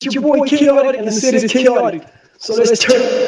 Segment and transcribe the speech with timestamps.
[0.00, 2.06] It's your boy chaotic and the city is chaotic.
[2.38, 3.27] So let's turn.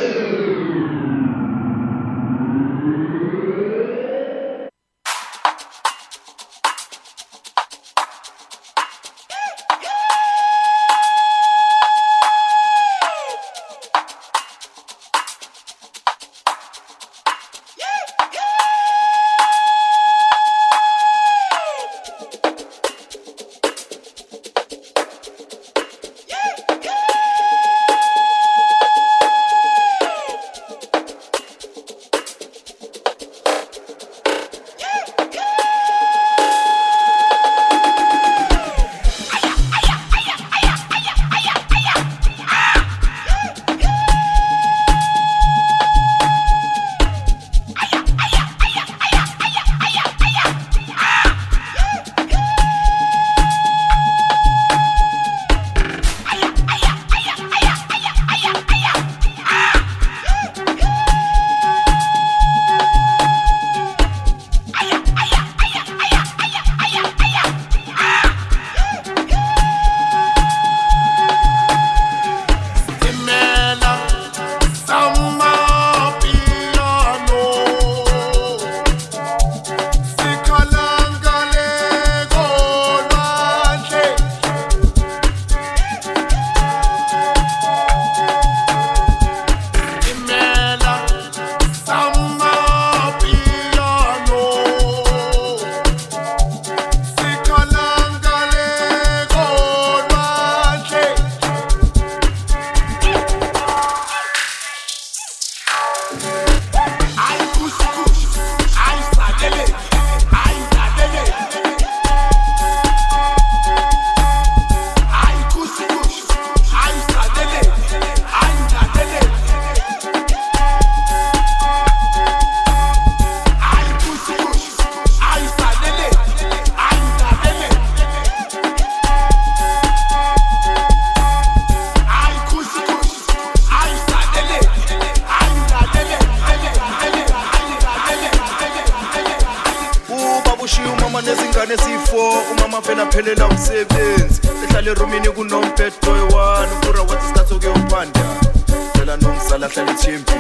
[149.91, 150.33] ahlale ethimbi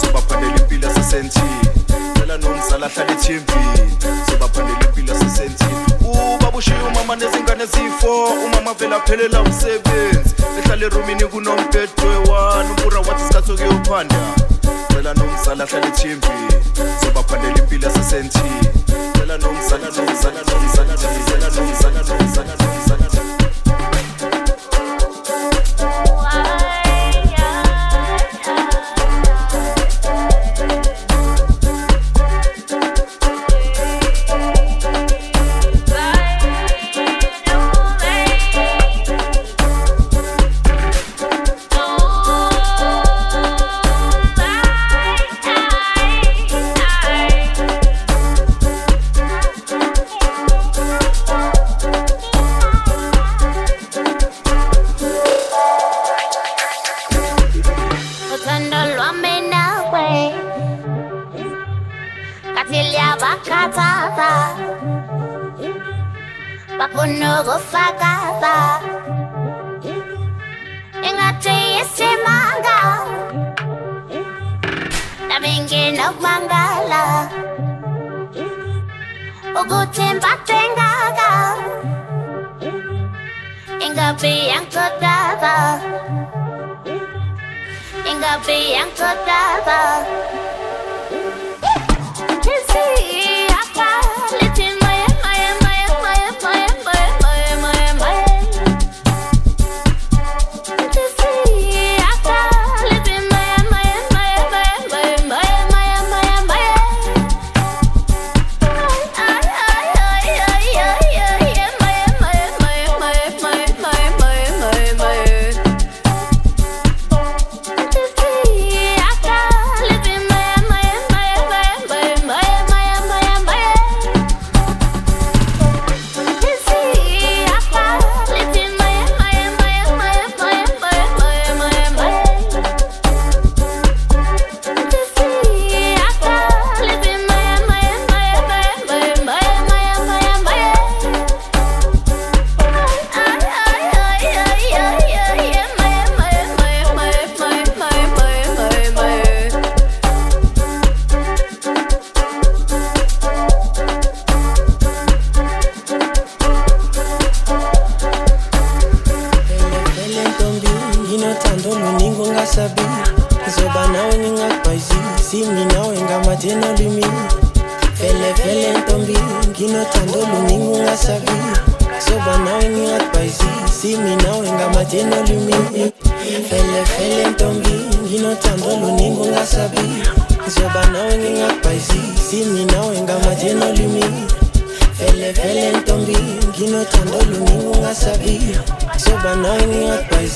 [0.00, 1.60] sibaphandela impilo sesentini
[2.18, 3.52] cela nomzala ahlale ethimbi
[4.30, 10.34] sibaphandela impilo sesentini ubaba ushiye umama nezingane ezifo umama vela phelela umsebenzi.
[10.58, 14.16] Ehlale erumini kunompedwe wani umbura wathi isikhathi sokuyophanda.
[14.92, 16.26] Cela nomzala ahlale ethimbi
[17.00, 18.60] sibaphandela impilo sesentini
[19.18, 23.45] cela nomzala nomzala nomzala nomzala nomzala nomzala nomzala.
[75.46, 77.30] thinking of Mangala.
[79.54, 81.34] Ugutin batin gaga.
[83.78, 85.78] Ingabi ang totaba.
[88.02, 89.82] Ingabi ang totaba.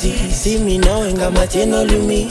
[0.05, 2.29] easy See me knowing ngamatheni olumi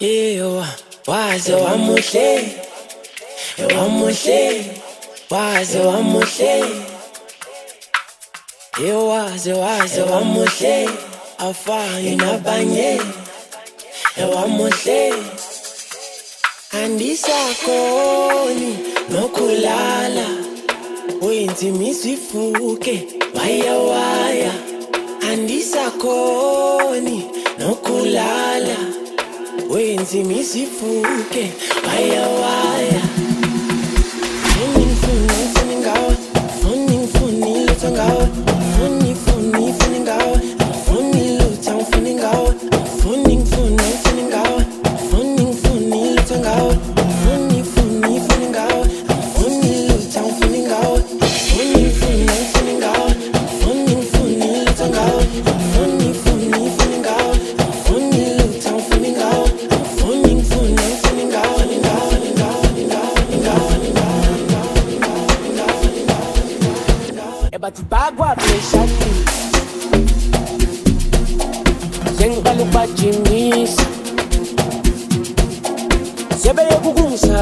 [0.00, 0.66] Yeyo
[1.06, 2.48] waze wamuhle.
[3.76, 4.64] Wamuhle
[5.30, 6.64] waze wamuhle.
[8.80, 10.88] Yeyo waze waze wamuhle.
[11.38, 13.00] Afanye nabanye.
[14.34, 15.12] Wamuhle.
[16.72, 18.78] Andisakhoni
[19.10, 20.26] nokulala.
[21.20, 23.04] Uyinzima isifuke
[23.34, 24.52] waya waya.
[25.36, 27.24] andisakhoni
[27.58, 28.76] nokulala
[29.70, 31.52] wenzi misifuke
[31.86, 33.15] wayawaya waya.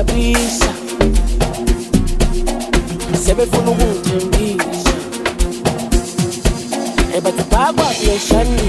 [0.05, 0.69] Ukungisabisa
[3.25, 4.93] sebefuna ukungithembisa
[7.17, 8.69] ebathibhakwa pheshani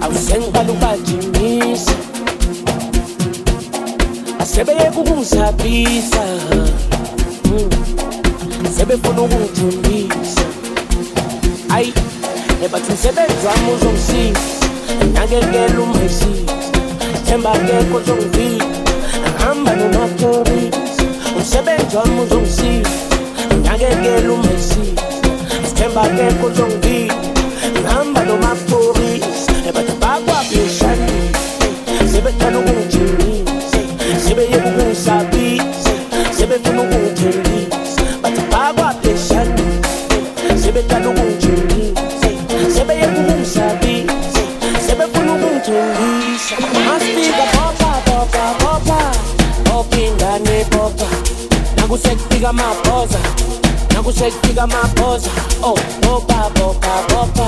[0.00, 1.94] awusengiqala ukubajimisa
[4.38, 6.24] asebeyeka ukungisabisa
[8.76, 10.44] sebefuna ukungithembisa
[11.74, 11.92] ayi
[12.64, 14.40] ebathi umsebenzi wami uzongisiza
[15.12, 16.55] nakekela umayisiza
[17.36, 18.64] embakekho uzongizila
[19.38, 21.04] hamba nomatorisi
[21.36, 22.90] umsebenzi wami uzongisiza.
[23.60, 24.80] Ngiyakekela umesi
[25.68, 26.85] sithemba my uzongisiza
[54.56, 55.26] nigga my boss.
[55.62, 57.46] Oh, bopa, bopa, bopa.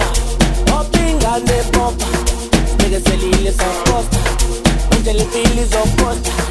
[0.67, 2.05] Popping on the bumper.
[2.79, 3.61] Nigga, sell ele it's
[5.75, 6.48] on poster.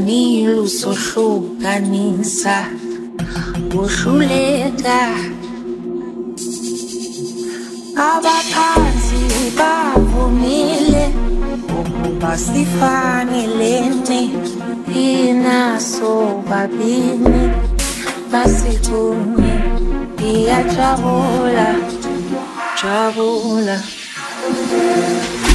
[0.00, 2.70] Camilo Sochou Caninsa
[3.68, 5.00] Bushuleta
[7.94, 11.04] Abaphazi bavumile
[11.80, 14.20] ukuba sifanelene
[14.88, 17.50] inaso babini
[18.32, 19.54] basikunye
[20.14, 21.68] ndiyajabula
[22.82, 23.76] jabula,
[24.40, 25.49] jabula.